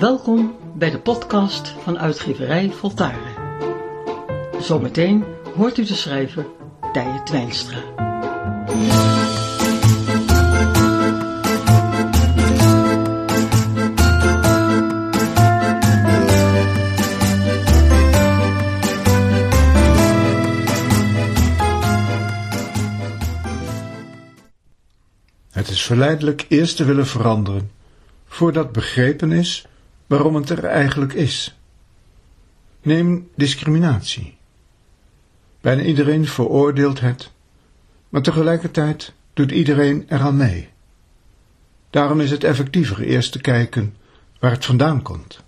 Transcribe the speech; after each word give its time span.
Welkom 0.00 0.56
bij 0.74 0.90
de 0.90 0.98
podcast 0.98 1.68
van 1.68 1.98
uitgeverij 1.98 2.70
Voltaren. 2.70 3.34
Zometeen 4.60 5.24
hoort 5.56 5.78
u 5.78 5.84
de 5.84 5.94
schrijver 5.94 6.46
Tije 6.92 7.22
Twijnstra. 7.24 7.78
Het 25.50 25.68
is 25.68 25.82
verleidelijk 25.82 26.46
eerst 26.48 26.76
te 26.76 26.84
willen 26.84 27.06
veranderen, 27.06 27.70
voordat 28.26 28.72
begrepen 28.72 29.32
is 29.32 29.66
waarom 30.06 30.34
het 30.34 30.50
er 30.50 30.64
eigenlijk 30.64 31.12
is. 31.12 31.58
Neem 32.82 33.28
discriminatie. 33.34 34.36
Bijna 35.60 35.82
iedereen 35.82 36.26
veroordeelt 36.26 37.00
het, 37.00 37.30
maar 38.08 38.22
tegelijkertijd 38.22 39.12
doet 39.32 39.50
iedereen 39.50 40.04
eraan 40.08 40.36
mee. 40.36 40.68
Daarom 41.90 42.20
is 42.20 42.30
het 42.30 42.44
effectiever 42.44 43.00
eerst 43.00 43.32
te 43.32 43.40
kijken 43.40 43.96
waar 44.38 44.50
het 44.50 44.64
vandaan 44.64 45.02
komt. 45.02 45.42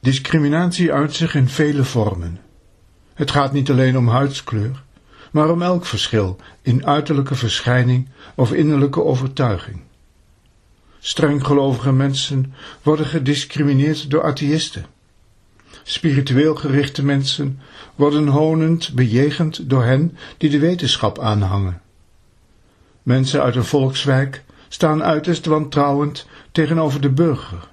Discriminatie 0.00 0.92
uit 0.92 1.14
zich 1.14 1.34
in 1.34 1.48
vele 1.48 1.84
vormen. 1.84 2.40
Het 3.14 3.30
gaat 3.30 3.52
niet 3.52 3.70
alleen 3.70 3.98
om 3.98 4.08
huidskleur, 4.08 4.82
maar 5.30 5.50
om 5.50 5.62
elk 5.62 5.86
verschil 5.86 6.36
in 6.62 6.86
uiterlijke 6.86 7.34
verschijning 7.34 8.08
of 8.34 8.52
innerlijke 8.52 9.02
overtuiging. 9.02 9.80
Strenggelovige 11.00 11.92
mensen 11.92 12.54
worden 12.82 13.06
gediscrimineerd 13.06 14.10
door 14.10 14.24
atheïsten. 14.24 14.86
Spiritueel 15.82 16.54
gerichte 16.54 17.04
mensen 17.04 17.60
worden 17.94 18.26
honend 18.26 18.92
bejegend 18.94 19.70
door 19.70 19.84
hen 19.84 20.16
die 20.36 20.50
de 20.50 20.58
wetenschap 20.58 21.18
aanhangen. 21.18 21.80
Mensen 23.02 23.42
uit 23.42 23.56
een 23.56 23.64
volkswijk 23.64 24.44
staan 24.68 25.02
uiterst 25.02 25.46
wantrouwend 25.46 26.26
tegenover 26.52 27.00
de 27.00 27.10
burger, 27.10 27.68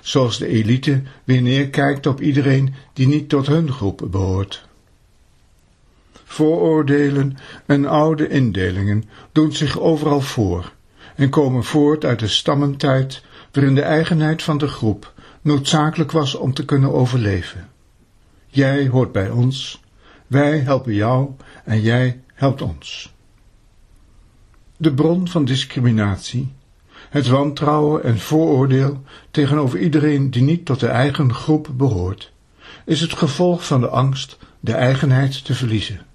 zoals 0.00 0.38
de 0.38 0.46
elite 0.46 1.02
weer 1.24 1.42
neerkijkt 1.42 2.06
op 2.06 2.20
iedereen 2.20 2.74
die 2.92 3.06
niet 3.06 3.28
tot 3.28 3.46
hun 3.46 3.72
groep 3.72 4.08
behoort. 4.10 4.66
Vooroordelen 6.24 7.38
en 7.66 7.86
oude 7.86 8.28
indelingen 8.28 9.04
doen 9.32 9.52
zich 9.52 9.78
overal 9.78 10.20
voor 10.20 10.72
en 11.18 11.30
komen 11.30 11.64
voort 11.64 12.04
uit 12.04 12.18
de 12.18 12.28
stammentijd 12.28 13.22
waarin 13.52 13.74
de 13.74 13.82
eigenheid 13.82 14.42
van 14.42 14.58
de 14.58 14.68
groep 14.68 15.12
noodzakelijk 15.42 16.12
was 16.12 16.34
om 16.34 16.54
te 16.54 16.64
kunnen 16.64 16.92
overleven. 16.92 17.68
Jij 18.46 18.88
hoort 18.88 19.12
bij 19.12 19.30
ons, 19.30 19.80
wij 20.26 20.58
helpen 20.58 20.94
jou 20.94 21.30
en 21.64 21.80
jij 21.80 22.20
helpt 22.34 22.62
ons. 22.62 23.14
De 24.76 24.94
bron 24.94 25.28
van 25.28 25.44
discriminatie, 25.44 26.52
het 27.08 27.26
wantrouwen 27.26 28.04
en 28.04 28.18
vooroordeel 28.18 29.02
tegenover 29.30 29.78
iedereen 29.78 30.30
die 30.30 30.42
niet 30.42 30.64
tot 30.64 30.80
de 30.80 30.88
eigen 30.88 31.34
groep 31.34 31.68
behoort, 31.72 32.32
is 32.84 33.00
het 33.00 33.12
gevolg 33.12 33.66
van 33.66 33.80
de 33.80 33.88
angst 33.88 34.38
de 34.60 34.72
eigenheid 34.72 35.44
te 35.44 35.54
verliezen. 35.54 36.06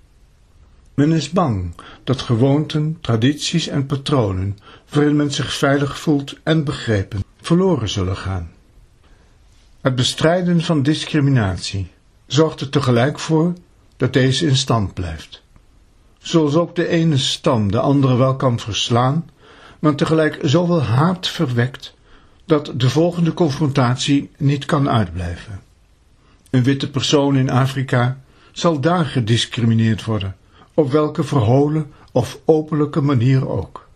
Men 0.94 1.12
is 1.12 1.30
bang 1.30 1.74
dat 2.04 2.22
gewoonten, 2.22 2.98
tradities 3.02 3.68
en 3.68 3.86
patronen, 3.86 4.58
waarin 4.90 5.16
men 5.16 5.32
zich 5.32 5.54
veilig 5.54 6.00
voelt 6.00 6.36
en 6.44 6.64
begrepen, 6.64 7.24
verloren 7.42 7.90
zullen 7.90 8.18
gaan. 8.18 8.52
Het 9.82 9.96
bestrijden 9.96 10.62
van 10.62 10.84
discriminatie 10.84 11.92
zorgt 12.28 12.62
er 12.62 12.70
tegelijk 12.70 13.20
voor 13.20 13.54
dat 13.98 14.14
deze 14.14 14.48
in 14.48 14.56
stand 14.56 14.94
blijft. 14.94 15.44
Zoals 16.18 16.56
ook 16.56 16.76
de 16.76 16.88
ene 16.88 17.18
stam 17.18 17.72
de 17.72 17.80
andere 17.80 18.16
wel 18.16 18.36
kan 18.36 18.60
verslaan, 18.60 19.30
maar 19.80 19.96
tegelijk 19.96 20.40
zoveel 20.42 20.84
haat 20.84 21.28
verwekt 21.28 21.94
dat 22.46 22.72
de 22.76 22.90
volgende 22.90 23.34
confrontatie 23.34 24.30
niet 24.38 24.66
kan 24.66 24.90
uitblijven. 24.90 25.62
Een 26.50 26.64
witte 26.64 26.90
persoon 26.90 27.36
in 27.36 27.50
Afrika 27.50 28.22
zal 28.52 28.80
daar 28.80 29.06
gediscrimineerd 29.06 30.06
worden 30.06 30.36
op 30.74 30.92
welke 30.92 31.24
verholen 31.24 31.92
of 32.12 32.40
openlijke 32.46 33.02
manier 33.02 33.50
ook. 33.50 33.88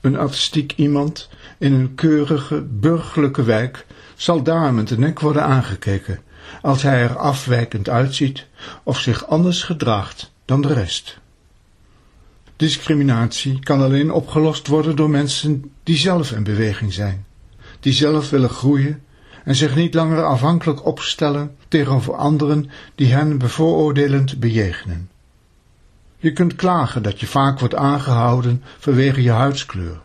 Een 0.00 0.18
artistiek 0.18 0.72
iemand 0.76 1.28
in 1.58 1.72
een 1.72 1.94
keurige 1.94 2.60
burgerlijke 2.60 3.42
wijk 3.42 3.86
zal 4.16 4.42
daar 4.42 4.74
met 4.74 4.88
de 4.88 4.98
nek 4.98 5.20
worden 5.20 5.42
aangekeken 5.42 6.20
als 6.62 6.82
hij 6.82 7.02
er 7.02 7.16
afwijkend 7.16 7.88
uitziet 7.88 8.46
of 8.82 9.00
zich 9.00 9.26
anders 9.26 9.62
gedraagt 9.62 10.32
dan 10.44 10.60
de 10.60 10.72
rest. 10.72 11.18
Discriminatie 12.56 13.58
kan 13.60 13.82
alleen 13.82 14.10
opgelost 14.10 14.66
worden 14.66 14.96
door 14.96 15.10
mensen 15.10 15.70
die 15.82 15.96
zelf 15.96 16.32
in 16.32 16.42
beweging 16.42 16.92
zijn, 16.92 17.26
die 17.80 17.92
zelf 17.92 18.30
willen 18.30 18.50
groeien 18.50 19.02
en 19.44 19.54
zich 19.54 19.74
niet 19.74 19.94
langer 19.94 20.24
afhankelijk 20.24 20.86
opstellen 20.86 21.56
tegenover 21.68 22.14
anderen 22.14 22.70
die 22.94 23.12
hen 23.12 23.38
bevooroordelend 23.38 24.40
bejegenen. 24.40 25.10
Je 26.18 26.32
kunt 26.32 26.54
klagen 26.54 27.02
dat 27.02 27.20
je 27.20 27.26
vaak 27.26 27.58
wordt 27.58 27.74
aangehouden 27.74 28.62
vanwege 28.78 29.22
je 29.22 29.30
huidskleur. 29.30 30.00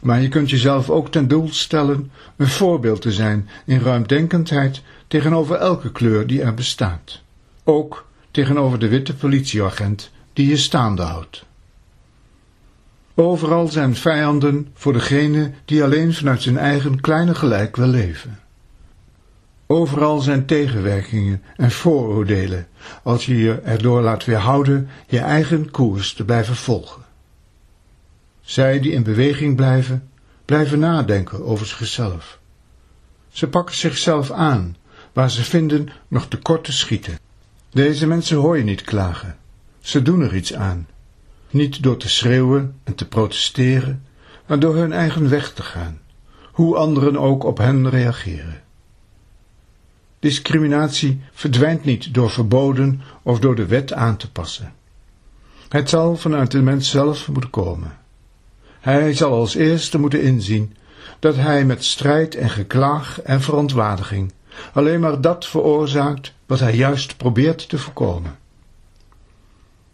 Maar 0.00 0.20
je 0.20 0.28
kunt 0.28 0.50
jezelf 0.50 0.90
ook 0.90 1.10
ten 1.10 1.28
doel 1.28 1.48
stellen 1.52 2.10
een 2.36 2.48
voorbeeld 2.48 3.00
te 3.00 3.12
zijn 3.12 3.48
in 3.66 3.80
ruimdenkendheid 3.80 4.82
tegenover 5.06 5.56
elke 5.56 5.92
kleur 5.92 6.26
die 6.26 6.42
er 6.42 6.54
bestaat. 6.54 7.22
Ook 7.64 8.06
tegenover 8.30 8.78
de 8.78 8.88
witte 8.88 9.14
politieagent 9.14 10.10
die 10.32 10.48
je 10.48 10.56
staande 10.56 11.02
houdt. 11.02 11.44
Overal 13.14 13.68
zijn 13.68 13.94
vijanden 13.94 14.68
voor 14.74 14.92
degene 14.92 15.52
die 15.64 15.82
alleen 15.82 16.14
vanuit 16.14 16.42
zijn 16.42 16.58
eigen 16.58 17.00
kleine 17.00 17.34
gelijk 17.34 17.76
wil 17.76 17.86
leven. 17.86 18.38
Overal 19.72 20.20
zijn 20.20 20.46
tegenwerkingen 20.46 21.42
en 21.56 21.70
vooroordelen 21.70 22.66
als 23.02 23.26
je 23.26 23.36
je 23.36 23.52
erdoor 23.52 24.02
laat 24.02 24.24
weerhouden 24.24 24.88
je 25.06 25.18
eigen 25.18 25.70
koers 25.70 26.12
te 26.12 26.24
blijven 26.24 26.56
volgen. 26.56 27.02
Zij 28.40 28.80
die 28.80 28.92
in 28.92 29.02
beweging 29.02 29.56
blijven, 29.56 30.08
blijven 30.44 30.78
nadenken 30.78 31.44
over 31.44 31.66
zichzelf. 31.66 32.38
Ze 33.28 33.48
pakken 33.48 33.74
zichzelf 33.74 34.30
aan, 34.30 34.76
waar 35.12 35.30
ze 35.30 35.44
vinden 35.44 35.88
nog 36.08 36.28
tekort 36.28 36.64
te 36.64 36.72
schieten. 36.72 37.18
Deze 37.70 38.06
mensen 38.06 38.36
hoor 38.36 38.56
je 38.56 38.64
niet 38.64 38.82
klagen. 38.82 39.36
Ze 39.80 40.02
doen 40.02 40.20
er 40.20 40.36
iets 40.36 40.54
aan. 40.54 40.86
Niet 41.50 41.82
door 41.82 41.96
te 41.96 42.08
schreeuwen 42.08 42.74
en 42.84 42.94
te 42.94 43.08
protesteren, 43.08 44.04
maar 44.46 44.58
door 44.58 44.76
hun 44.76 44.92
eigen 44.92 45.28
weg 45.28 45.52
te 45.52 45.62
gaan, 45.62 46.00
hoe 46.52 46.76
anderen 46.76 47.16
ook 47.16 47.44
op 47.44 47.58
hen 47.58 47.90
reageren. 47.90 48.68
Discriminatie 50.20 51.20
verdwijnt 51.32 51.84
niet 51.84 52.14
door 52.14 52.30
verboden 52.30 53.00
of 53.22 53.38
door 53.38 53.54
de 53.54 53.66
wet 53.66 53.92
aan 53.92 54.16
te 54.16 54.30
passen. 54.30 54.72
Het 55.68 55.88
zal 55.88 56.16
vanuit 56.16 56.50
de 56.50 56.62
mens 56.62 56.90
zelf 56.90 57.28
moeten 57.28 57.50
komen. 57.50 57.98
Hij 58.80 59.14
zal 59.14 59.32
als 59.32 59.54
eerste 59.54 59.98
moeten 59.98 60.22
inzien 60.22 60.76
dat 61.18 61.36
hij 61.36 61.64
met 61.64 61.84
strijd 61.84 62.34
en 62.34 62.50
geklaag 62.50 63.20
en 63.20 63.40
verontwaardiging 63.40 64.32
alleen 64.72 65.00
maar 65.00 65.20
dat 65.20 65.46
veroorzaakt 65.46 66.34
wat 66.46 66.60
hij 66.60 66.76
juist 66.76 67.16
probeert 67.16 67.68
te 67.68 67.78
voorkomen. 67.78 68.38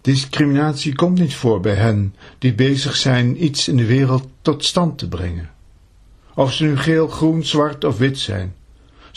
Discriminatie 0.00 0.94
komt 0.94 1.18
niet 1.18 1.34
voor 1.34 1.60
bij 1.60 1.74
hen 1.74 2.14
die 2.38 2.54
bezig 2.54 2.96
zijn 2.96 3.44
iets 3.44 3.68
in 3.68 3.76
de 3.76 3.86
wereld 3.86 4.28
tot 4.42 4.64
stand 4.64 4.98
te 4.98 5.08
brengen. 5.08 5.50
Of 6.34 6.52
ze 6.52 6.64
nu 6.64 6.76
geel, 6.76 7.08
groen, 7.08 7.44
zwart 7.44 7.84
of 7.84 7.98
wit 7.98 8.18
zijn. 8.18 8.54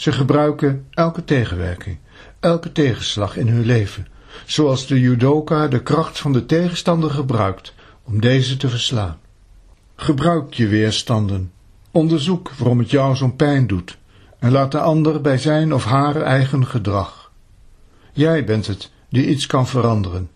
Ze 0.00 0.12
gebruiken 0.12 0.86
elke 0.90 1.24
tegenwerking, 1.24 1.98
elke 2.38 2.72
tegenslag 2.72 3.36
in 3.36 3.48
hun 3.48 3.64
leven, 3.64 4.06
zoals 4.46 4.86
de 4.86 5.00
judoka 5.00 5.68
de 5.68 5.82
kracht 5.82 6.18
van 6.18 6.32
de 6.32 6.46
tegenstander 6.46 7.10
gebruikt 7.10 7.74
om 8.04 8.20
deze 8.20 8.56
te 8.56 8.68
verslaan. 8.68 9.18
Gebruik 9.96 10.54
je 10.54 10.66
weerstanden, 10.66 11.52
onderzoek 11.90 12.50
waarom 12.50 12.78
het 12.78 12.90
jou 12.90 13.16
zo'n 13.16 13.36
pijn 13.36 13.66
doet 13.66 13.98
en 14.38 14.50
laat 14.50 14.72
de 14.72 14.80
ander 14.80 15.20
bij 15.20 15.38
zijn 15.38 15.74
of 15.74 15.84
haar 15.84 16.22
eigen 16.22 16.66
gedrag. 16.66 17.30
Jij 18.12 18.44
bent 18.44 18.66
het 18.66 18.90
die 19.08 19.26
iets 19.26 19.46
kan 19.46 19.66
veranderen. 19.66 20.30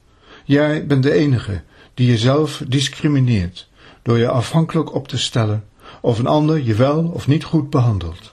Jij 0.45 0.87
bent 0.87 1.03
de 1.03 1.13
enige 1.13 1.63
die 1.95 2.07
jezelf 2.07 2.63
discrimineert 2.69 3.69
door 4.03 4.19
je 4.19 4.29
afhankelijk 4.29 4.95
op 4.95 5.09
te 5.09 5.19
stellen 5.19 5.65
of 6.01 6.19
een 6.19 6.27
ander 6.27 6.63
je 6.63 6.75
wel 6.75 7.05
of 7.05 7.27
niet 7.27 7.45
goed 7.45 7.71
behandelt. 7.71 8.33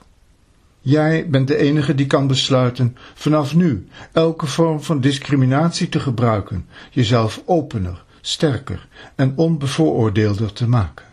Jij 0.84 1.28
bent 1.28 1.48
de 1.48 1.56
enige 1.56 1.94
die 1.94 2.06
kan 2.06 2.26
besluiten 2.26 2.96
vanaf 3.14 3.54
nu 3.54 3.88
elke 4.12 4.46
vorm 4.46 4.82
van 4.82 5.00
discriminatie 5.00 5.88
te 5.88 6.00
gebruiken, 6.00 6.68
jezelf 6.90 7.42
opener, 7.44 8.04
sterker 8.20 8.88
en 9.14 9.32
onbevooroordeelder 9.36 10.52
te 10.52 10.68
maken. 10.68 11.06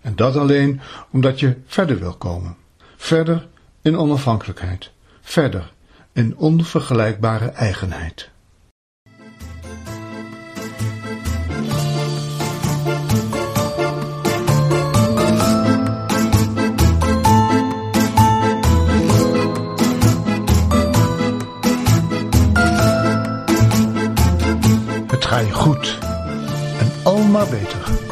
En 0.00 0.16
dat 0.16 0.36
alleen 0.36 0.80
omdat 1.10 1.40
je 1.40 1.56
verder 1.66 1.98
wil 1.98 2.14
komen. 2.14 2.56
Verder 2.96 3.48
in 3.82 3.96
onafhankelijkheid. 3.96 4.90
Verder 5.20 5.72
in 6.12 6.36
onvergelijkbare 6.36 7.48
eigenheid. 7.48 8.30
Ga 25.34 25.52
goed 25.52 25.98
en 26.78 26.92
al 27.02 27.18
maar 27.18 27.48
beter. 27.48 28.03